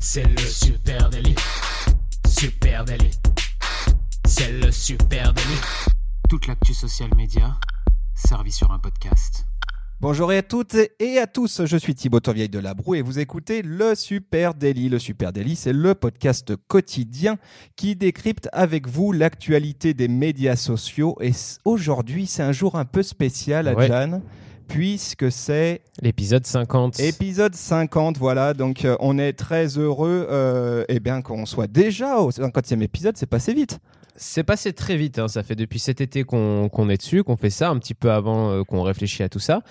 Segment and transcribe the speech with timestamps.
[0.00, 1.34] C'est le super délit.
[2.26, 3.10] Super délit.
[4.24, 5.60] C'est le super délit.
[6.28, 7.56] Toute l'actu social média
[8.14, 9.44] servie sur un podcast.
[10.00, 13.62] Bonjour à toutes et à tous, je suis Thibaut Tourvieille de Labroue et vous écoutez
[13.62, 14.88] le Super Daily.
[14.88, 17.36] Le Super Daily, c'est le podcast quotidien
[17.74, 21.16] qui décrypte avec vous l'actualité des médias sociaux.
[21.20, 21.32] Et
[21.64, 23.88] aujourd'hui, c'est un jour un peu spécial à Ouais.
[23.88, 24.22] Jeanne,
[24.68, 27.00] puisque c'est L'épisode 50.
[27.00, 28.18] épisode 50.
[28.18, 32.82] Voilà, donc euh, on est très heureux euh, eh bien qu'on soit déjà au 50e
[32.82, 33.80] épisode, c'est passé vite.
[34.20, 35.28] C'est passé très vite, hein.
[35.28, 38.50] ça fait depuis cet été qu'on est dessus, qu'on fait ça, un petit peu avant
[38.50, 39.62] euh, qu'on réfléchit à tout ça.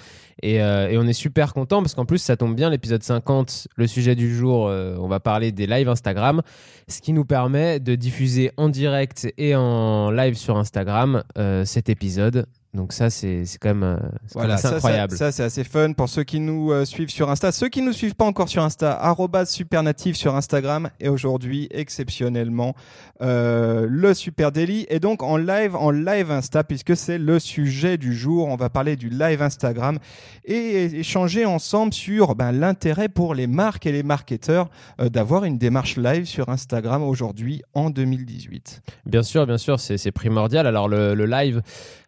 [0.42, 3.88] Et, et on est super content parce qu'en plus ça tombe bien, l'épisode 50, le
[3.88, 6.44] sujet du jour, on va parler des lives Instagram,
[6.88, 11.24] ce qui nous permet de diffuser en direct et en live sur Instagram
[11.66, 12.46] cet épisode.
[12.78, 13.98] Donc ça c'est quand même, euh,
[14.36, 15.12] assez ça, incroyable.
[15.12, 17.52] Ça, ça, c'est assez fun pour ceux qui nous euh, suivent sur Insta.
[17.52, 19.02] Ceux qui nous suivent pas encore sur Insta,
[19.46, 20.90] supernatif sur Instagram.
[21.00, 22.76] Et aujourd'hui, exceptionnellement,
[23.22, 24.86] euh, le Super Daily.
[24.90, 28.48] Et donc en live, en live Insta, puisque c'est le sujet du jour.
[28.48, 29.98] On va parler du live Instagram
[30.46, 34.70] et échanger ensemble sur ben, l'intérêt pour les marques et les marketeurs
[35.02, 38.82] euh, d'avoir une démarche live sur Instagram aujourd'hui en 2018.
[39.08, 40.68] Bien sûr, bien sûr, c'est c'est primordial.
[40.68, 41.64] Alors le, le live,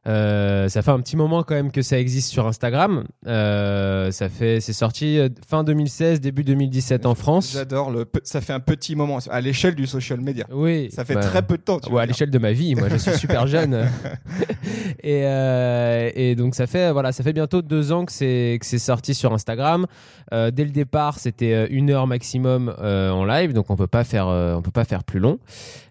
[0.08, 3.05] euh, ça fait un petit moment quand même que ça existe sur Instagram.
[3.27, 7.52] Euh, ça fait, c'est sorti euh, fin 2016, début 2017 en France.
[7.53, 8.05] J'adore le.
[8.23, 10.45] Ça fait un petit moment à l'échelle du social media.
[10.52, 11.80] Oui, Ça fait bah, très peu de temps.
[11.80, 13.73] tu Ouais, à l'échelle de ma vie, moi je suis super jeune.
[15.03, 18.65] et, euh, et donc ça fait, voilà, ça fait bientôt deux ans que c'est, que
[18.65, 19.85] c'est sorti sur Instagram.
[20.33, 23.87] Euh, dès le départ, c'était euh, une heure maximum euh, en live, donc on peut
[23.87, 25.39] pas faire, euh, on peut pas faire plus long.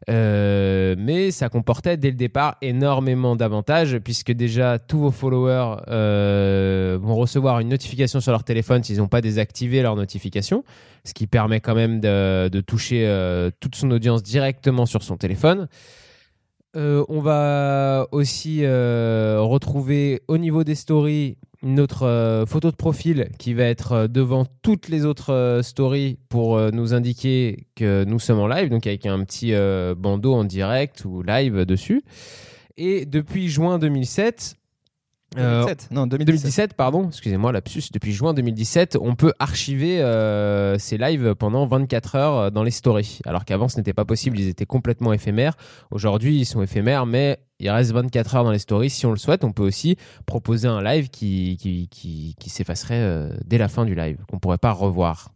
[0.08, 4.47] Euh, mais ça comportait dès le départ énormément d'avantages puisque déjà
[4.86, 9.82] tous vos followers euh, vont recevoir une notification sur leur téléphone s'ils n'ont pas désactivé
[9.82, 10.64] leur notification,
[11.04, 15.68] ce qui permet quand même de, toucher euh, toute son audience directement sur son téléphone.
[16.76, 23.64] Euh, on va aussi retrouver au niveau des stories notre photo de profil qui va
[23.64, 28.86] être devant toutes les autres stories pour nous indiquer que nous sommes en live, donc
[28.86, 29.52] avec un petit
[29.96, 32.04] bandeau en direct ou live dessus.
[32.78, 34.56] Et depuis juin 2007,
[35.36, 35.88] euh, 2007.
[35.90, 36.26] Non, 2017.
[36.26, 42.14] 2017, pardon, excusez-moi, lapsus, depuis juin 2017, on peut archiver euh, ces lives pendant 24
[42.14, 43.18] heures euh, dans les stories.
[43.26, 45.56] Alors qu'avant, ce n'était pas possible, ils étaient complètement éphémères.
[45.90, 48.90] Aujourd'hui, ils sont éphémères, mais il reste 24 heures dans les stories.
[48.90, 52.94] Si on le souhaite, on peut aussi proposer un live qui, qui, qui, qui s'effacerait
[52.94, 55.34] euh, dès la fin du live, qu'on ne pourrait pas revoir.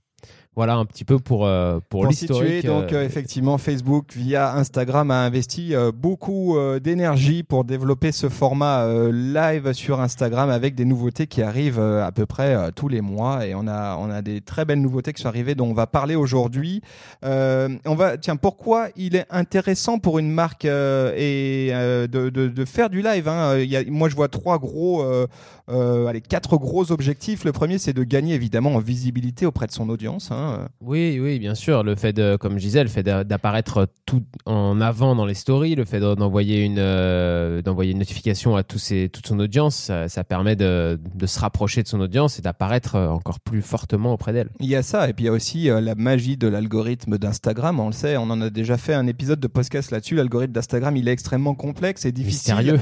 [0.54, 2.66] Voilà un petit peu pour, euh, pour, Pour situer, l'historique.
[2.66, 8.12] donc euh, euh, effectivement, Facebook via Instagram a investi euh, beaucoup euh, d'énergie pour développer
[8.12, 12.54] ce format euh, live sur Instagram avec des nouveautés qui arrivent euh, à peu près
[12.54, 15.28] euh, tous les mois et on a on a des très belles nouveautés qui sont
[15.28, 16.82] arrivées dont on va parler aujourd'hui.
[17.24, 22.28] Euh, on va tiens pourquoi il est intéressant pour une marque euh, et euh, de,
[22.28, 23.26] de, de faire du live.
[23.26, 23.58] Hein?
[23.58, 25.26] Il y a, moi je vois trois gros euh,
[25.70, 27.44] euh, allez quatre gros objectifs.
[27.44, 30.30] Le premier c'est de gagner évidemment en visibilité auprès de son audience.
[30.30, 30.40] Hein.
[30.80, 31.82] Oui, oui, bien sûr.
[31.82, 35.34] Le fait de, comme je disais, le fait d'a- d'apparaître tout en avant dans les
[35.34, 39.38] stories, le fait de- d'envoyer une, euh, d'envoyer une notification à tous ses- toute son
[39.40, 43.40] audience, ça, ça permet de, de se rapprocher de son audience et d'apparaître euh, encore
[43.40, 44.48] plus fortement auprès d'elle.
[44.60, 47.18] Il y a ça, et puis il y a aussi euh, la magie de l'algorithme
[47.18, 47.80] d'Instagram.
[47.80, 50.14] On le sait, on en a déjà fait un épisode de podcast là-dessus.
[50.16, 52.54] L'algorithme d'Instagram, il est extrêmement complexe et difficile.
[52.54, 52.80] Mystérieux.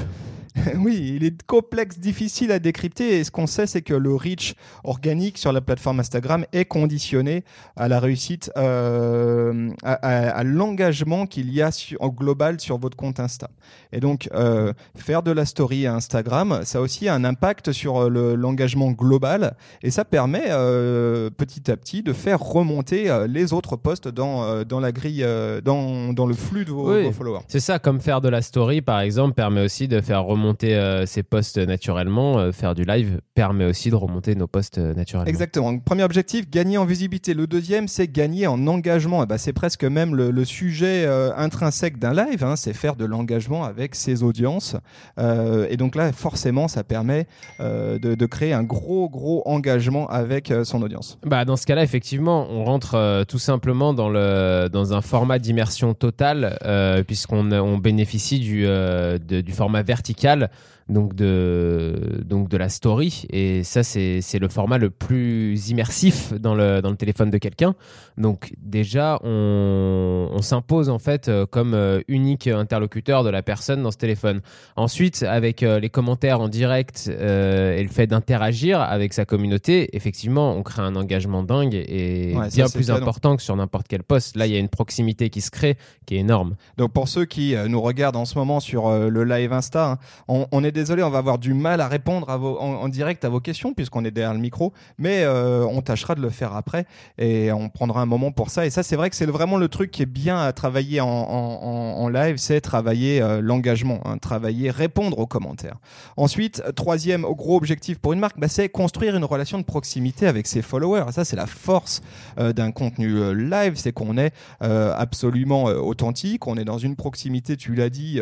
[0.77, 3.17] oui, il est complexe, difficile à décrypter.
[3.19, 7.43] Et ce qu'on sait, c'est que le reach organique sur la plateforme Instagram est conditionné
[7.77, 11.69] à la réussite, euh, à, à- à l'engagement qu'il y a
[11.99, 13.49] en global sur votre compte Insta.
[13.93, 17.97] Et donc, euh, faire de la story à Instagram, ça a aussi un impact sur
[18.03, 19.55] euh, le- l'engagement global.
[19.83, 24.79] Et ça permet euh, petit à petit de faire remonter les autres posts dans, dans
[24.81, 25.25] la grille,
[25.63, 27.03] dans, dans le flux de vos, Oui.
[27.05, 27.39] vos followers.
[27.47, 31.05] C'est ça, comme faire de la story, par exemple, permet aussi de faire remonter euh,
[31.05, 32.39] ses posts naturellement.
[32.39, 35.29] Euh, faire du live permet aussi de remonter nos posts euh, naturellement.
[35.29, 35.71] Exactement.
[35.73, 37.33] Donc, premier objectif, gagner en visibilité.
[37.33, 39.23] Le deuxième, c'est gagner en engagement.
[39.23, 42.43] Et ben, c'est presque même le, le sujet euh, intrinsèque d'un live.
[42.43, 44.75] hein, c'est faire de l'engagement avec ses audiences.
[45.19, 47.27] Euh, et donc là, forcément, ça permet
[47.59, 51.17] euh, de, de créer un gros, gros engagement avec euh, son audience.
[51.25, 55.39] Bah, dans ce cas-là, effectivement, on rentre euh, tout simplement dans, le, dans un format
[55.39, 60.49] d'immersion totale, euh, puisqu'on on bénéficie du, euh, de- du format vertical local
[60.89, 63.25] donc de, donc de la story.
[63.29, 67.75] Et ça, c'est le format le plus immersif dans le, dans le téléphone de quelqu'un.
[68.17, 73.83] Donc déjà, on, on s'impose en fait euh, comme euh, unique interlocuteur de la personne
[73.83, 74.41] dans ce téléphone.
[74.75, 80.55] Ensuite, avec euh, les commentaires en direct et le fait d'interagir avec sa communauté, effectivement,
[80.55, 84.35] on crée un engagement dingue et bien plus important que sur n'importe quel poste.
[84.35, 86.55] Là, il y a une proximité qui se crée qui est énorme.
[86.77, 90.47] Donc pour ceux qui nous regardent en ce moment sur le live Insta, hein, on,
[90.51, 93.73] on est désolé, on va avoir du mal à répondre en, direct à vos questions
[93.73, 96.85] puisqu'on est derrière le micro, mais euh, on tâchera de le faire après
[97.17, 98.65] et on prendra un moment pour ça.
[98.65, 101.07] Et ça, c'est vrai que c'est vraiment le truc qui est bien à travailler en,
[101.07, 105.77] en, live, c'est travailler euh, l'engagement, hein, travailler, répondre aux commentaires.
[106.17, 110.47] Ensuite, troisième gros objectif pour une marque, bah, c'est construire une relation de proximité avec
[110.47, 111.05] ses followers.
[111.07, 112.01] Et ça, c'est la force
[112.37, 117.73] euh, d'un contenu live, c'est qu'on est absolument authentique, on est dans une proximité, tu
[117.75, 118.19] l'as dit,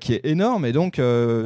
[0.00, 1.00] qui est énorme et donc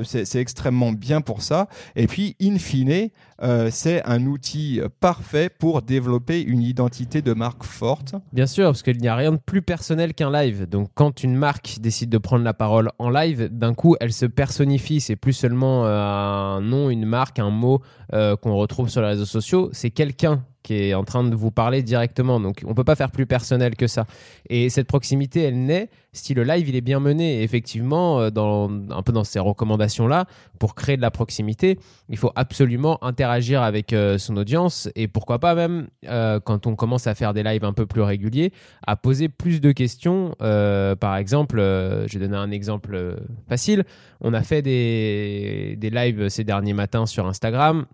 [0.04, 1.68] c'est extrêmement bien pour ça.
[1.96, 3.08] Et puis, in fine,
[3.42, 8.14] euh, c'est un outil parfait pour développer une identité de marque forte.
[8.32, 10.68] Bien sûr, parce qu'il n'y a rien de plus personnel qu'un live.
[10.68, 14.26] Donc, quand une marque décide de prendre la parole en live, d'un coup, elle se
[14.26, 15.00] personnifie.
[15.00, 17.80] C'est plus seulement euh, un nom, une marque, un mot
[18.12, 19.70] euh, qu'on retrouve sur les réseaux sociaux.
[19.72, 22.38] C'est quelqu'un qui est en train de vous parler directement.
[22.38, 24.06] Donc, on peut pas faire plus personnel que ça.
[24.48, 27.42] Et cette proximité, elle naît si le live il est bien mené.
[27.42, 30.26] effectivement, euh, dans, un peu dans ces recommandations-là,
[30.60, 31.78] pour créer de la proximité,
[32.08, 36.76] il faut absolument interagir avec euh, son audience et pourquoi pas même, euh, quand on
[36.76, 38.52] commence à faire des lives un peu plus réguliers,
[38.86, 40.36] à poser plus de questions.
[40.38, 43.16] par exemple, je vais donner un exemple
[43.48, 43.84] facile.
[44.20, 47.86] On a fait des, des lives ces derniers matins sur Instagram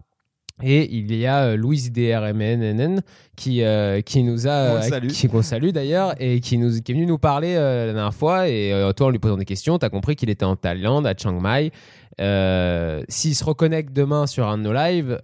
[0.62, 3.02] et il y a euh, Louise DRMNN
[3.36, 7.04] qui, euh, qui nous a, qui qu'on salue d'ailleurs, et qui, nous, qui est venu
[7.04, 8.48] nous parler euh, la dernière fois.
[8.48, 11.14] Et toi, en lui posant des questions, tu as compris qu'il était en Thaïlande, à
[11.14, 11.72] Chiang Mai.
[13.08, 15.18] S'il se reconnecte demain sur un de nos lives,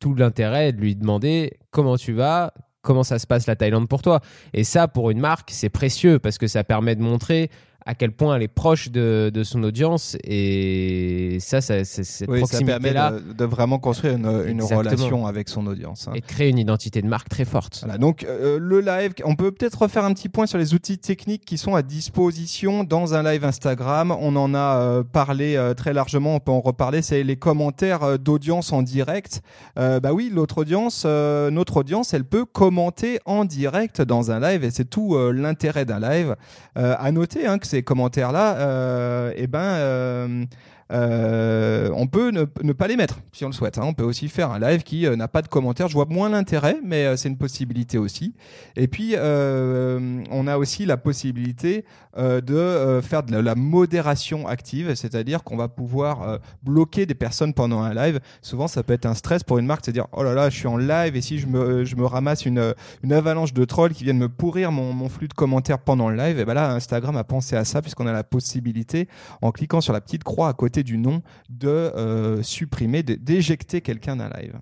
[0.00, 2.52] tout l'intérêt est de lui demander comment tu vas,
[2.82, 4.20] comment ça se passe la Thaïlande pour toi.
[4.52, 7.50] Et ça, pour une marque, c'est précieux parce que ça permet de montrer
[7.86, 12.92] à quel point elle est proche de, de son audience et ça, ça cette proximité
[12.92, 16.12] là de, vraiment construire une, une relation avec son audience hein.
[16.14, 17.80] et créer une identité de marque très forte.
[17.82, 20.98] Voilà, donc euh, le live, on peut peut-être refaire un petit point sur les outils
[20.98, 24.14] techniques qui sont à disposition dans un live Instagram.
[24.18, 27.02] On en a euh, parlé euh, très largement, on peut en reparler.
[27.02, 29.42] C'est les commentaires d'audience en direct.
[29.76, 34.70] bah oui, l'autre audience, notre audience, elle peut commenter en direct dans un live et
[34.70, 36.36] c'est tout l'intérêt d'un live.
[36.74, 40.46] à noter hein, que c'est ces commentaires-là, euh, eh ben,
[40.92, 43.78] euh, euh, on peut ne, pas les mettre si on le souhaite.
[43.78, 43.82] Hein.
[43.84, 45.88] On peut aussi faire un live qui n'a pas de commentaires.
[45.88, 48.34] Je vois moins l'intérêt, mais c'est une possibilité aussi.
[48.76, 51.84] Et puis, on a aussi la possibilité
[52.16, 57.94] de faire de la, modération active, c'est-à-dire qu'on va pouvoir bloquer des personnes pendant un
[57.94, 58.20] live.
[58.42, 60.68] Souvent, ça peut être un stress pour une marque, c'est-à-dire oh là là, je suis
[60.68, 62.74] en live et si je me, ramasse une,
[63.10, 66.38] avalanche de trolls qui viennent me pourrir mon, mon flux de commentaires pendant le live,
[66.38, 69.08] et ben là, Instagram a pensé à ça puisqu'on a la possibilité,
[69.42, 74.16] en cliquant sur la petite croix à côté du nom, de euh, supprimer, d'éjecter quelqu'un
[74.16, 74.54] d'un live.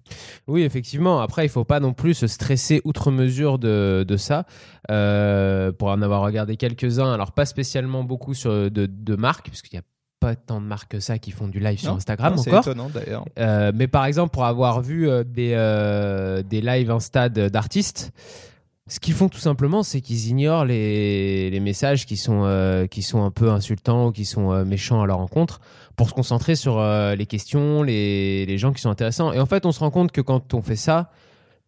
[0.46, 1.20] Oui, effectivement.
[1.20, 4.46] Après, il faut pas non plus se stresser outre mesure de, de ça.
[4.90, 9.76] Euh, pour en avoir regardé quelques-uns, alors pas spécialement beaucoup sur, de, de marques, puisqu'il
[9.76, 9.84] y a
[10.20, 12.64] pas tant de marques que ça qui font du live sur Instagram encore.
[12.64, 13.24] C'est étonnant d'ailleurs.
[13.38, 18.12] Euh, mais par exemple, pour avoir vu des, des lives Insta d'artistes,
[18.86, 23.00] ce qu'ils font tout simplement, c'est qu'ils ignorent les, les, messages qui sont, euh, qui
[23.00, 25.60] sont un peu insultants ou qui sont euh, méchants à leur rencontre
[25.96, 29.32] pour se concentrer sur euh, les questions, les, les, gens qui sont intéressants.
[29.32, 31.10] Et en fait, on se rend compte que quand on fait ça,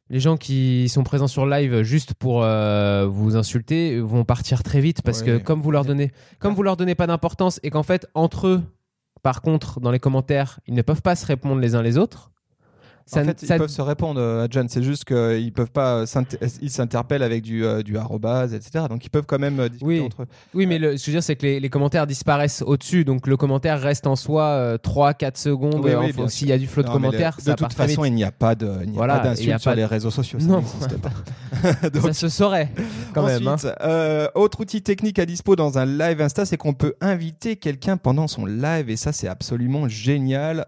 [0.08, 5.02] les gens qui sont présents sur live juste pour vous insulter vont partir très vite
[5.02, 8.06] parce que comme vous leur donnez, comme vous leur donnez pas d'importance et qu'en fait
[8.14, 8.62] entre eux,
[9.24, 12.30] par contre, dans les commentaires, ils ne peuvent pas se répondre les uns les autres
[13.12, 14.68] en fait, ils peuvent se répondre à euh, John.
[14.68, 16.04] C'est juste qu'ils peuvent pas,
[16.60, 18.86] ils s'interpellent avec du, euh, du arrobase, etc.
[18.90, 20.00] Donc ils peuvent quand même euh, discuter oui.
[20.00, 20.26] entre eux.
[20.54, 23.04] Oui, mais le, ce que je veux dire, c'est que les, les, commentaires disparaissent au-dessus.
[23.04, 25.84] Donc le commentaire reste en soi 3-4 secondes.
[25.84, 28.54] Oui, S'il y a du flot de commentaires, de toute façon, il n'y a pas
[28.54, 30.40] de, voilà, d'insulte sur les réseaux sociaux.
[30.40, 31.10] Ça n'existe pas.
[32.02, 32.70] ça se saurait
[33.14, 33.46] quand même.
[33.46, 34.28] Hein.
[34.34, 38.26] autre outil technique à dispo dans un live Insta, c'est qu'on peut inviter quelqu'un pendant
[38.26, 40.64] son live et ça, c'est absolument génial.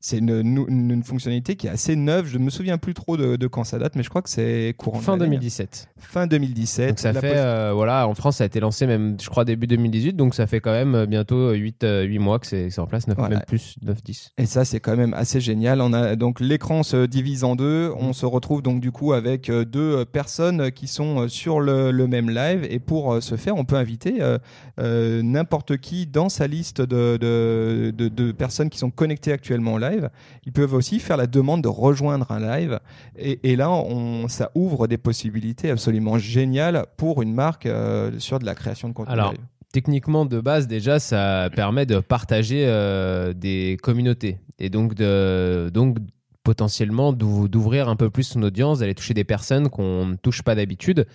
[0.00, 2.26] c'est une, une, une fonctionnalité qui est assez neuve.
[2.26, 4.30] Je ne me souviens plus trop de, de quand ça date, mais je crois que
[4.30, 5.00] c'est courant.
[5.00, 5.36] Fin de l'année.
[5.36, 5.88] 2017.
[5.98, 6.88] Fin 2017.
[6.90, 9.44] Donc ça La fait, euh, voilà, en France, ça a été lancé même, je crois,
[9.44, 10.14] début 2018.
[10.14, 11.84] Donc ça fait quand même euh, bientôt 8,
[12.18, 13.36] mois que c'est que c'est en place, 9, Voilà.
[13.36, 14.32] même plus, 9, 10.
[14.38, 15.80] Et ça, c'est quand même assez génial.
[15.80, 17.92] On a donc l'écran se divise en deux.
[17.96, 21.60] On se retrouve donc du coup avec euh, deux euh, personnes qui sont euh, sur
[21.60, 22.66] le, le même live.
[22.70, 24.38] Et pour euh, ce faire, on peut inviter euh,
[24.80, 29.74] euh, n'importe qui dans sa liste de, de, de- de personnes qui sont connectées actuellement
[29.74, 30.10] au live.
[30.46, 32.80] Ils peuvent aussi faire la demande de rejoindre un live.
[33.18, 38.38] Et, et là, on, ça ouvre des possibilités absolument géniales pour une marque euh, sur
[38.38, 39.40] de la création de contenu Alors, live.
[39.72, 44.38] Techniquement, de base, déjà, ça permet de partager euh, des communautés.
[44.58, 45.98] Et donc, de, donc
[46.44, 50.42] potentiellement, d'ou- d'ouvrir un peu plus son audience, d'aller toucher des personnes qu'on ne touche
[50.42, 51.06] pas d'habitude.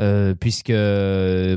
[0.00, 0.72] Euh, puisque,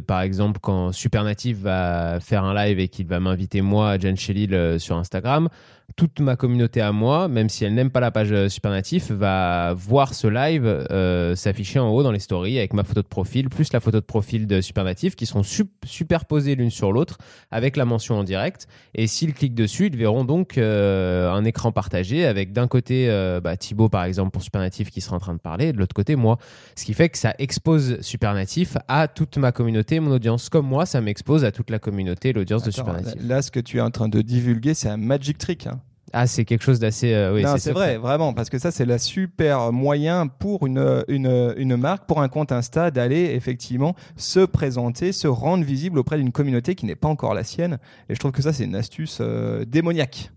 [0.07, 4.53] par exemple, quand Supernative va faire un live et qu'il va m'inviter moi, Jen Shelil,
[4.55, 5.49] euh, sur Instagram,
[5.95, 9.73] toute ma communauté à moi, même si elle n'aime pas la page euh, Supernatif, va
[9.75, 13.49] voir ce live euh, s'afficher en haut dans les stories avec ma photo de profil,
[13.49, 17.17] plus la photo de profil de Supernatif, qui seront sup- superposées l'une sur l'autre
[17.51, 18.67] avec la mention en direct.
[18.95, 23.39] Et s'ils cliquent dessus, ils verront donc euh, un écran partagé avec d'un côté euh,
[23.39, 25.95] bah, Thibaut, par exemple, pour Supernatif qui sera en train de parler, et de l'autre
[25.95, 26.37] côté moi.
[26.75, 30.49] Ce qui fait que ça expose Supernatif à toute ma communauté, mon audience.
[30.49, 33.21] Comme moi, ça m'expose à toute la communauté, l'audience de Supernatif.
[33.27, 35.67] là, ce que tu es en train de divulguer, c'est un magic trick.
[35.67, 35.79] hein.
[36.15, 37.11] Ah, c'est quelque chose d'assez.
[37.11, 41.03] euh, oui, non, c'est vrai, vraiment, parce que ça, c'est la super moyen pour une,
[41.07, 46.17] une, une marque, pour un compte Insta, d'aller effectivement se présenter, se rendre visible auprès
[46.17, 47.79] d'une communauté qui n'est pas encore la sienne.
[48.09, 50.31] Et je trouve que ça, c'est une astuce euh, démoniaque.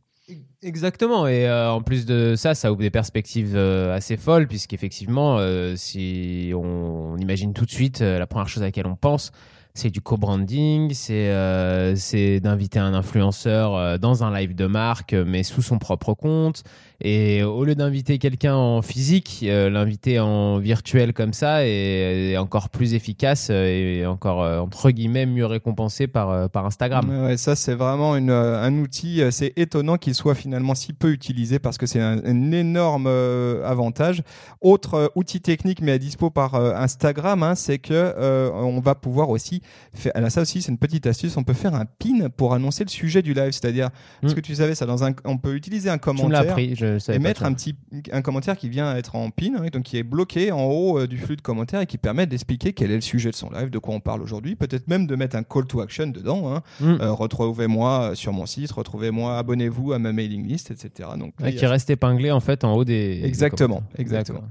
[0.62, 5.36] Exactement, et euh, en plus de ça, ça ouvre des perspectives euh, assez folles, puisqu'effectivement,
[5.38, 8.96] euh, si on, on imagine tout de suite, euh, la première chose à laquelle on
[8.96, 9.30] pense,
[9.76, 11.94] c'est du co-branding, c'est euh,
[12.40, 16.64] d'inviter un influenceur euh, dans un live de marque, euh, mais sous son propre compte.
[17.02, 22.36] Et au lieu d'inviter quelqu'un en physique, euh, l'inviter en virtuel comme ça est, est
[22.38, 27.24] encore plus efficace et encore, euh, entre guillemets, mieux récompensé par, euh, par Instagram.
[27.26, 29.20] Ouais, ça, c'est vraiment une, un outil.
[29.30, 33.62] C'est étonnant qu'il soit finalement si peu utilisé parce que c'est un, un énorme euh,
[33.66, 34.22] avantage.
[34.62, 38.14] Autre euh, outil technique, mais à dispo par Instagram, hein, c'est que
[38.54, 39.60] on va pouvoir aussi
[39.92, 40.12] faire.
[40.14, 41.36] Alors ça aussi, c'est une petite astuce.
[41.36, 43.52] On peut faire un pin pour annoncer le sujet du live.
[43.52, 43.90] C'est-à-dire,
[44.22, 44.34] est-ce Mm.
[44.36, 46.54] que tu savais ça dans un, On peut utiliser un Tu me commentaire
[46.94, 47.46] je savais et pas mettre ça.
[47.46, 47.74] un petit
[48.12, 51.06] un commentaire qui vient être en pin, hein, donc qui est bloqué en haut euh,
[51.06, 53.70] du flux de commentaires et qui permet d'expliquer quel est le sujet de son live,
[53.70, 56.54] de quoi on parle aujourd'hui, peut-être même de mettre un call to action dedans.
[56.54, 56.62] Hein.
[56.80, 56.98] Mm.
[57.00, 61.08] Euh, retrouvez-moi sur mon site, retrouvez-moi, abonnez-vous à ma mailing list, etc.
[61.18, 63.20] Donc Ouais, a- qui reste épinglé en fait en haut des.
[63.24, 64.44] Exactement, exactement.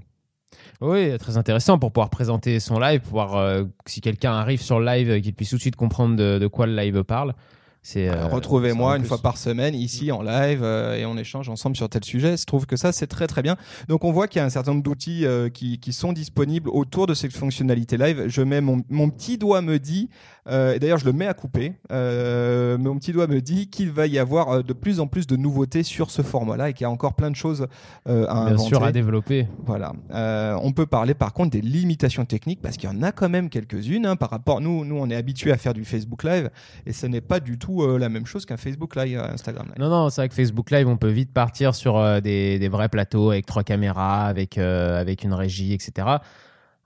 [0.81, 4.85] Oui, très intéressant pour pouvoir présenter son live, pouvoir euh, si quelqu'un arrive sur le
[4.85, 7.33] live, qu'il puisse tout de suite comprendre de, de quoi le live parle.
[7.87, 9.09] C'est Euh, Retrouvez-moi une plus.
[9.09, 12.35] fois par semaine ici en live euh, et on échange ensemble sur tel sujet.
[12.35, 13.57] Je trouve que ça c'est très très bien.
[13.89, 16.67] Donc on voit qu'il y a un certain nombre d'outils euh, qui, qui sont disponibles
[16.69, 18.23] autour de cette fonctionnalité live.
[18.27, 20.09] Je mets mon, mon petit doigt me dit,
[20.49, 24.17] et d'ailleurs je le mets à couper, mon petit doigt me dit qu'il va y
[24.17, 27.13] avoir de plus en plus de nouveautés sur ce format-là et qu'il y a encore
[27.13, 27.67] plein de choses
[28.07, 29.47] à Bien sûr à développer.
[29.65, 29.93] Voilà.
[30.61, 33.49] On peut parler par contre des limitations techniques parce qu'il y en a quand même
[33.49, 34.61] quelques-unes hein, par rapport.
[34.61, 36.49] Nous, nous, on est habitué à faire du Facebook Live
[36.85, 39.67] et ce n'est pas du tout euh, la même chose qu'un Facebook Live, euh, Instagram
[39.67, 39.79] Live.
[39.79, 42.89] Non, non, c'est vrai que Facebook Live, on peut vite partir sur euh, des, vrais
[42.89, 46.07] plateaux avec trois caméras, avec, avec une régie, etc.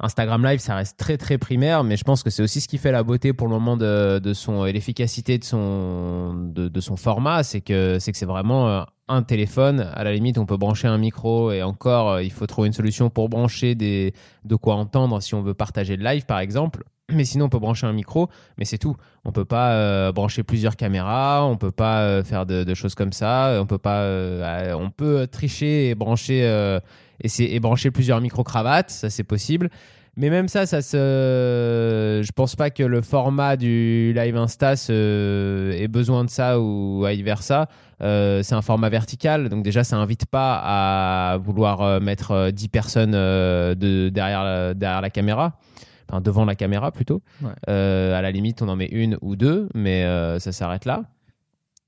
[0.01, 2.77] Instagram Live, ça reste très très primaire, mais je pense que c'est aussi ce qui
[2.77, 7.43] fait la beauté pour le moment de, son et l'efficacité de son de, son format,
[7.43, 9.91] c'est que c'est vraiment un téléphone.
[9.93, 13.09] À la limite, on peut brancher un micro et encore, il faut trouver une solution
[13.09, 14.13] pour brancher des
[14.45, 16.85] de quoi entendre si on veut partager le live, par exemple.
[17.13, 18.95] Mais sinon, on peut brancher un micro, mais c'est tout.
[19.25, 23.13] On peut pas euh, brancher plusieurs caméras, on peut pas euh, faire de, choses comme
[23.13, 23.57] ça.
[23.61, 26.79] On peut pas, euh, on peut tricher et brancher euh,
[27.21, 29.69] et, et brancher plusieurs micro cravates, ça c'est possible.
[30.17, 35.71] Mais même ça, ça se, je pense pas que le format du live Insta se-
[35.77, 37.67] ait besoin de ça ou vice versa.
[38.01, 42.51] Euh, c'est un format vertical, donc déjà ça invite pas à vouloir euh, mettre euh,
[42.51, 45.53] 10 personnes euh, de, derrière, derrière la caméra,
[46.09, 47.21] enfin devant la caméra plutôt.
[47.41, 47.51] Ouais.
[47.69, 51.03] Euh, à la limite, on en met une ou deux, mais euh, ça s'arrête là.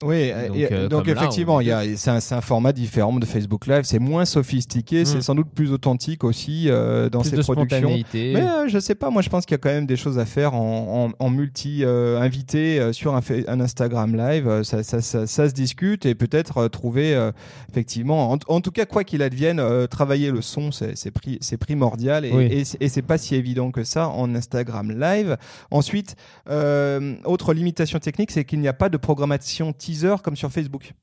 [0.03, 2.74] Oui, Donc, et- euh, donc comme là, effectivement, on il y a, c'est, un, format
[2.74, 3.81] différent de Facebook Live.
[3.84, 5.05] C'est moins sophistiqué, Mm.
[5.05, 7.89] c'est sans doute plus authentique aussi euh, dans Plus ses de productions.
[8.13, 10.17] Mais euh, je sais pas, moi je pense qu'il y a quand même des choses
[10.20, 14.48] à faire en, en, en multi euh, invité euh, sur un, un Instagram live.
[14.48, 17.31] Euh, Ça, ça, ça, ça se discute et peut-être euh, trouver euh,
[17.70, 21.38] effectivement, en, en tout cas quoi qu'il advienne, euh, travailler le son c'est c'est pri-
[21.41, 22.46] c'est primordial et, Oui.
[22.51, 25.38] et, c'est- et c'est pas si évident que ça en Instagram live.
[25.70, 26.15] Ensuite,
[26.50, 30.93] euh, autre limitation technique, c'est qu'il n'y a pas de programmation teaser comme sur Facebook.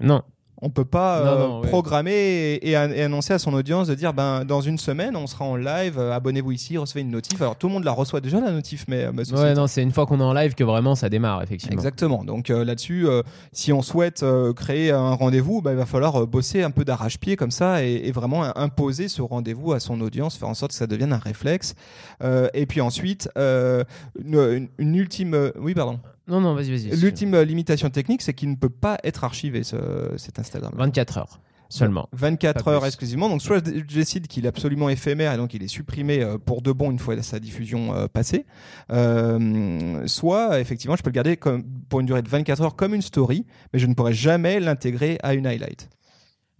[0.00, 0.22] Non.
[0.62, 1.68] On peut pas Non, euh, non, ouais.
[1.68, 5.14] programmer et, et an- et annoncer à son audience de dire ben dans une semaine
[5.14, 7.38] on sera en live, euh, abonnez-vous ici, recevez une notif.
[7.42, 9.92] Alors tout le monde la reçoit déjà la notif, mais, euh, Ouais, non, c'est une
[9.92, 11.74] fois qu'on est en live que vraiment ça démarre, effectivement.
[11.76, 12.24] Exactement.
[12.24, 13.06] Donc euh, là-dessus,
[13.52, 14.24] si on souhaite
[14.56, 18.10] créer un rendez-vous, bah, il va falloir bosser un peu d'arrache-pied comme ça et, et
[18.12, 21.74] vraiment imposer ce rendez-vous à son audience, faire en sorte que ça devienne un réflexe.
[22.54, 26.96] Et puis ensuite, une, une- ultime, oui pardon, Non, non, vas-y, vas-y.
[27.00, 29.76] l'ultime euh, limitation technique, c'est qu'il ne peut pas être archivé ce,
[30.16, 30.72] cet Instagram.
[30.76, 32.08] 24 heures seulement.
[32.12, 32.86] 24 Pas heures plus.
[32.86, 33.28] exclusivement.
[33.28, 36.62] Donc soit je décide qu'il est absolument éphémère et donc il est supprimé euh, pour
[36.62, 38.46] de bon une fois sa diffusion euh, passée,
[38.92, 42.94] Euh, soit effectivement je peux le garder comme, pour une durée de 24 heures comme
[42.94, 45.88] une story, mais je ne pourrai jamais l'intégrer à une highlight.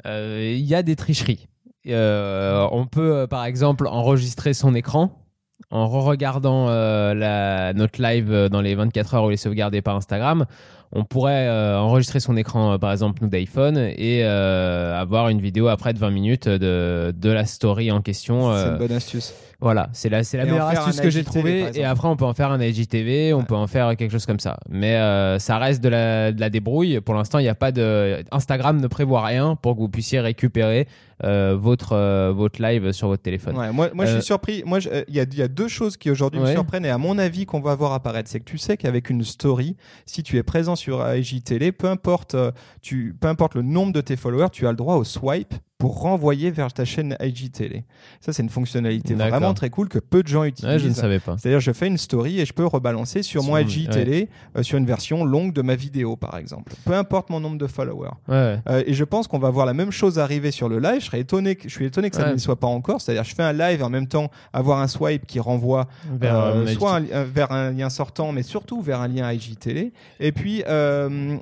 [0.06, 1.46] Euh, Il y a des tricheries.
[1.88, 5.24] Euh, on peut, par exemple, enregistrer son écran
[5.70, 9.82] en re-regardant euh, la, notre live euh, dans les 24 heures où il est sauvegardé
[9.82, 10.46] par Instagram.
[10.92, 15.68] On pourrait euh, enregistrer son écran, euh, par exemple, nous d'iPhone, et avoir une vidéo
[15.68, 18.54] après de 20 minutes de, de la story en question.
[18.54, 19.34] C'est une bonne astuce.
[19.60, 21.70] Voilà, c'est la, c'est la Et meilleure astuce que j'ai trouvée.
[21.74, 24.40] Et après, on peut en faire un IGTV, on peut en faire quelque chose comme
[24.40, 24.58] ça.
[24.68, 27.00] Mais euh, ça reste de la, de la débrouille.
[27.00, 28.22] Pour l'instant, il n'y a pas de.
[28.30, 30.86] Instagram ne prévoit rien pour que vous puissiez récupérer
[31.24, 33.56] euh, votre, euh, votre live sur votre téléphone.
[33.56, 34.62] Ouais, moi, moi je suis surpris.
[34.66, 37.16] Moi, il y, a, y a deux choses qui aujourd'hui me surprennent et à mon
[37.16, 38.28] avis qu'on va voir apparaître.
[38.28, 42.36] C'est que tu sais qu'avec une story, si tu es présent sur IGTV, peu importe,
[42.82, 46.00] tu, peu importe le nombre de tes followers, tu as le droit au swipe pour
[46.00, 47.84] renvoyer vers ta chaîne IGTV.
[48.20, 50.70] Ça, c'est une fonctionnalité vraiment très cool que peu de gens utilisent.
[50.72, 51.36] Ouais, je ne savais pas.
[51.36, 54.78] C'est-à-dire, je fais une story et je peux rebalancer sur Sur mon IGTV euh, sur
[54.78, 56.72] une version longue de ma vidéo, par exemple.
[56.86, 58.08] Peu importe mon nombre de followers.
[58.26, 58.58] Ouais, ouais.
[58.70, 61.00] Euh, et je pense qu'on va voir la même chose arriver sur le live.
[61.00, 62.28] Je serais étonné, que, je suis étonné que ça Ouais.
[62.28, 63.02] ne le soit pas encore.
[63.02, 66.36] C'est-à-dire, je fais un live et en même temps avoir un swipe qui renvoie Vers,
[66.38, 69.92] euh, soit un vers un lien sortant, mais surtout vers un lien IGTV.
[70.20, 70.64] Et puis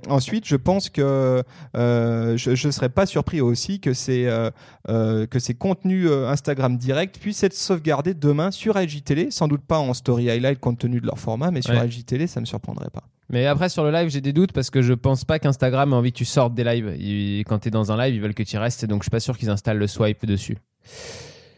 [0.09, 1.43] ensuite, je pense que
[1.75, 3.93] je ne serais pas surpris aussi que
[4.25, 4.51] ces euh,
[4.89, 9.31] euh, que ces contenus euh, Instagram direct puissent être sauvegardés demain sur IGTV.
[9.31, 11.87] Sans doute pas en story highlight compte tenu de leur format, mais sur Ouais.
[11.87, 13.05] IGTV, ça me surprendrait pas.
[13.31, 15.97] Mais après, sur le live, j'ai des doutes parce que je pense pas qu'Instagram ait
[15.97, 16.95] envie que tu sortes des lives.
[16.99, 18.85] Ils- quand tu es dans un live, ils veulent que tu restes.
[18.85, 20.59] Donc, je suis pas sûr qu'ils installent le swipe dessus.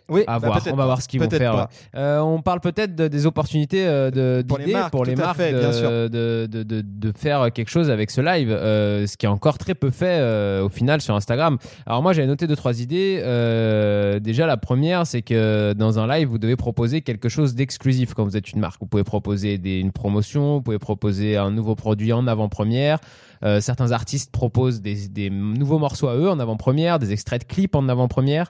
[0.08, 0.62] Oui, À bah, voir.
[0.72, 1.54] On va voir ce qu'ils vont faire.
[1.56, 1.62] ouais.
[1.96, 5.36] Euh, on parle peut-être de- des opportunités euh, de, Pour les marques, pour les marques
[5.36, 9.58] fait, de, de, de, faire quelque chose avec ce live, euh, ce qui est encore
[9.58, 11.58] très peu fait euh, au final sur Instagram.
[11.86, 13.20] Alors moi j'avais noté deux trois idées.
[13.22, 18.14] Euh, déjà la première c'est que dans un live vous devez proposer quelque chose d'exclusif
[18.14, 18.80] quand vous êtes une marque.
[18.80, 22.98] Vous pouvez proposer des, une promotion, vous pouvez proposer un nouveau produit en avant-première.
[23.44, 27.46] Euh, certains artistes proposent des, des nouveaux morceaux à eux en avant-première, des extraits de
[27.52, 28.48] clips en avant-première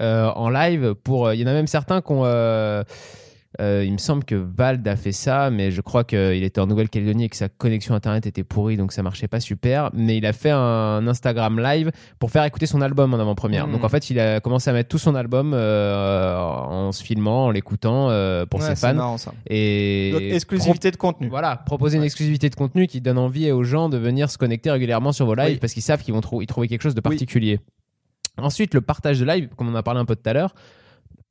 [0.00, 0.94] en live.
[1.04, 2.22] Pour, euh, il y en a même certains qui ont.
[2.24, 2.82] euh,
[3.60, 6.66] euh, il me semble que Vald a fait ça, mais je crois qu'il était en
[6.66, 9.90] Nouvelle-Calédonie et que sa connexion internet était pourrie, donc ça marchait pas super.
[9.92, 13.66] Mais il a fait un Instagram live pour faire écouter son album en avant-première.
[13.66, 13.74] Mhm.
[13.74, 17.44] Donc en fait, il a commencé à mettre tout son album euh, en se filmant,
[17.44, 18.94] en l'écoutant euh, pour Ouais, ses fans.
[18.94, 19.34] marrant, ça.
[19.46, 21.28] Et Donc, exclusivité de contenu.
[21.28, 24.70] voilà, proposer une exclusivité de contenu qui donne envie aux gens de venir se connecter
[24.70, 25.58] régulièrement sur vos lives Oui.
[25.60, 27.18] parce qu'ils savent qu'ils vont trou- y trouver quelque chose de Oui.
[28.38, 30.54] Ensuite, le partage de live, comme on a parlé un peu tout à l'heure,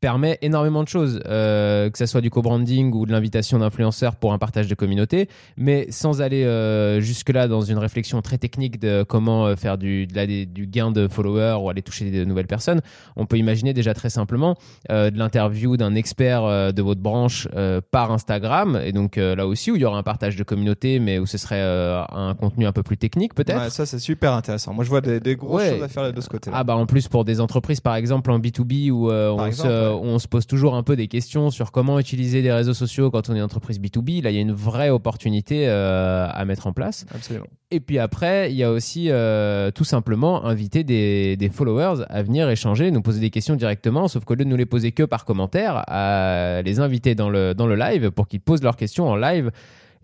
[0.02, 4.34] permet énormément de choses, euh, que ça soit du co-branding ou de l'invitation d'influenceurs pour
[4.34, 9.04] un partage de communauté, mais sans aller euh, jusque-là dans une réflexion très technique de
[9.04, 12.26] comment euh, faire du, de la- des- du gain de followers ou aller toucher de
[12.26, 12.82] nouvelles personnes,
[13.16, 14.56] on peut imaginer déjà très simplement
[14.90, 16.42] euh, de l'interview d'un expert
[16.74, 17.48] de votre branche
[17.92, 21.20] par Instagram, et donc là aussi où il y aura un partage de communauté, mais
[21.20, 23.62] où ce serait un contenu un peu plus technique peut-être.
[23.62, 24.74] Ouais, ça, c'est super intéressant.
[24.74, 25.70] Moi, je vois des, des grosses Ouais.
[25.74, 26.56] choses à faire de ce côté-là.
[26.60, 29.91] Ah bah en plus pour des entreprises par exemple en B2B où, on, exemple, se,
[29.96, 33.12] où on se pose toujours un peu des questions sur comment utiliser les réseaux sociaux
[33.12, 36.46] quand on est une entreprise B2B, là il y a une vraie opportunité euh, à
[36.46, 37.06] mettre en place.
[37.14, 37.48] Absolument.
[37.72, 42.24] Et puis après il y a aussi euh, tout simplement inviter des, des followers à
[42.24, 45.04] venir échanger, nous poser des questions directement, sauf qu'au lieu de nous les poser que
[45.04, 49.08] par commentaire, à les inviter dans le, dans le live pour qu'ils posent leurs questions
[49.08, 49.52] en live.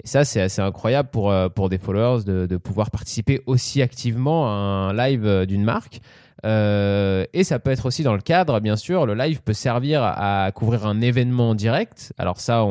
[0.03, 3.81] Et ça, c'est assez incroyable pour, euh, pour des followers de, de pouvoir participer aussi
[3.81, 6.01] activement à un live euh, d'une marque.
[6.45, 10.03] Euh, et ça peut être aussi dans le cadre, bien sûr, le live peut servir
[10.03, 12.13] à couvrir un événement en direct.
[12.17, 12.63] Alors ça,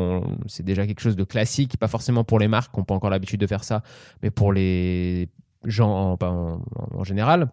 [0.47, 3.11] c'est déjà quelque chose de classique, pas forcément pour les marques qui n'ont pas encore
[3.11, 3.83] l'habitude de faire ça,
[4.23, 5.29] mais pour les
[5.65, 6.61] gens en, en-
[6.95, 7.49] en général.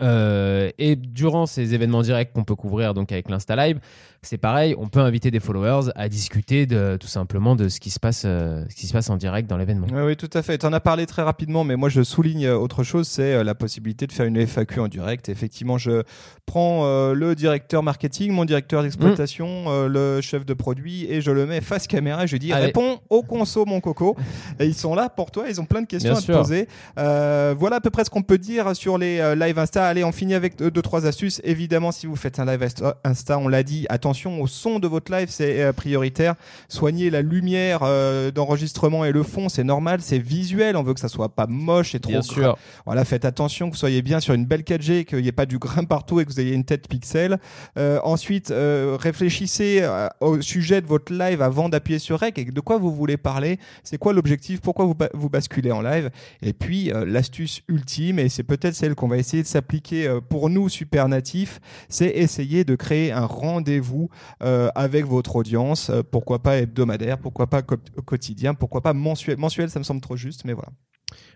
[0.00, 3.78] Euh, et durant ces événements directs qu'on peut couvrir donc avec l'Insta Live,
[4.22, 7.90] c'est pareil, on peut inviter des followers à discuter de tout simplement de ce qui
[7.90, 9.88] se passe, euh, ce qui se passe en direct dans l'événement.
[9.92, 10.58] Oui, oui, tout à fait.
[10.58, 13.54] Tu en as parlé très rapidement, mais moi je souligne euh, autre chose, c'est la
[13.56, 15.28] possibilité de faire une FAQ en direct.
[15.28, 16.02] Effectivement, je
[16.46, 21.30] prends euh, le directeur marketing, mon directeur d'exploitation, euh, le chef de produit, et je
[21.32, 22.24] le mets face caméra.
[22.24, 22.66] Et je dis Allez.
[22.66, 24.16] réponds au conso, mon coco.
[24.60, 25.46] et ils sont là pour toi.
[25.48, 26.38] Ils ont plein de questions Bien à te sûr.
[26.38, 26.68] poser.
[26.98, 29.81] Euh, voilà à peu près ce qu'on peut dire sur les live Insta.
[29.86, 31.40] Allez, on finit avec deux, trois astuces.
[31.44, 32.66] Évidemment, si vous faites un live
[33.04, 36.34] Insta, on l'a dit, attention au son de votre live, c'est euh, prioritaire.
[36.68, 40.76] Soignez la lumière euh, d'enregistrement et le fond, c'est normal, c'est visuel.
[40.76, 42.56] On veut que ça soit pas moche et trop Bien sûr.
[42.86, 45.46] Voilà, faites attention que vous soyez bien sur une belle 4G, qu'il n'y ait pas
[45.46, 47.38] du grain partout et que vous ayez une tête pixel.
[47.78, 49.88] Euh, ensuite, euh, réfléchissez
[50.20, 53.58] au sujet de votre live avant d'appuyer sur Rec et de quoi vous voulez parler.
[53.82, 54.60] C'est quoi l'objectif?
[54.60, 56.10] Pourquoi vous, ba- vous basculez en live?
[56.42, 60.50] Et puis, l'astuce ultime, et c'est peut-être celle qu'on va essayer de s'appliquer euh, pour
[60.50, 64.08] nous, super natifs, c'est essayer de créer un rendez-vous
[64.42, 65.90] euh, avec votre audience.
[65.90, 70.16] Euh, pourquoi pas hebdomadaire Pourquoi pas quotidien Pourquoi pas mensuel Mensuel, ça me semble trop
[70.16, 70.70] juste, mais voilà.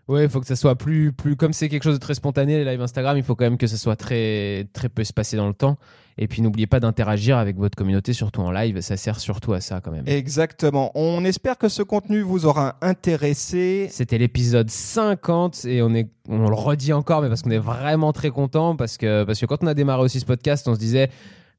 [0.08, 2.62] Oui, il faut que ça soit plus, plus comme c'est quelque chose de très spontané,
[2.62, 5.48] les lives Instagram, il faut quand même que ça soit très, très peu espacé dans
[5.48, 5.76] le temps.
[6.18, 9.60] Et puis n'oubliez pas d'interagir avec votre communauté, surtout en live, ça sert surtout à
[9.60, 10.04] ça quand même.
[10.06, 10.90] Exactement.
[10.94, 13.88] On espère que ce contenu vous aura intéressé.
[13.90, 18.12] C'était l'épisode 50 et on est on le redit encore mais parce qu'on est vraiment
[18.12, 20.80] très content parce que parce que quand on a démarré aussi ce podcast, on se
[20.80, 21.10] disait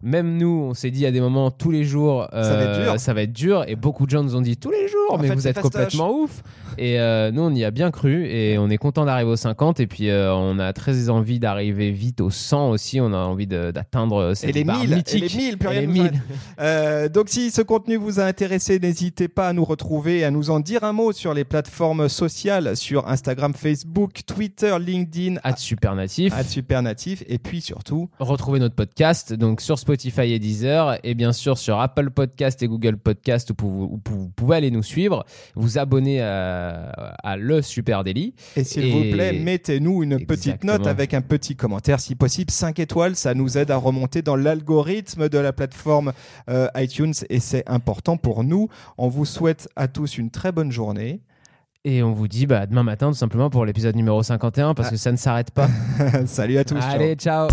[0.01, 2.83] même nous, on s'est dit à des moments tous les jours, Ça va être euh,
[2.83, 2.99] dur.
[2.99, 3.63] ça va être dur.
[3.67, 5.59] Et beaucoup de gens nous ont dit tous les jours, En mais fait, vous êtes
[5.59, 6.43] complètement ouf.
[6.77, 9.79] Et euh, nous, on y a bien cru et on est content d'arriver aux 50.
[9.79, 12.99] Et puis, euh, on a très envie d'arriver vite aux 100 aussi.
[13.01, 15.81] On a envie d'atteindre cette Et les barre 1000, et les 1000, plus Et rien
[15.81, 16.01] les ne 1000.
[16.01, 16.21] nous arrête.
[16.59, 20.31] Euh, donc si ce contenu vous a intéressé, n'hésitez pas à nous retrouver et à
[20.31, 25.57] nous en dire un mot sur les plateformes sociales, sur Instagram, Facebook, Twitter, LinkedIn, At
[25.57, 26.33] Supernatif.
[26.33, 31.33] à Supernatif, et puis surtout, Retrouvez notre podcast donc sur Spotify et Deezer et bien
[31.33, 35.25] sûr sur Apple Podcast et Google Podcast où vous, où vous pouvez aller nous suivre,
[35.55, 36.66] vous abonner à,
[37.23, 38.33] à le Super Daily.
[38.55, 42.51] et s'il Et- vous plaît, mettez-nous une petite note avec un petit commentaire, si possible
[42.51, 46.13] 5 étoiles, ça nous aide à remonter dans l'algorithme de la plateforme
[46.49, 48.69] euh, iTunes et c'est important pour nous.
[48.97, 51.21] On vous souhaite à tous une très bonne journée.
[51.85, 54.97] Et on vous dit bah, demain matin tout simplement pour l'épisode numéro 51 parce que
[54.97, 55.69] ça ne s'arrête pas.
[56.25, 56.79] Salut à tous.
[56.79, 56.91] ciao.
[56.95, 57.47] Allez, ciao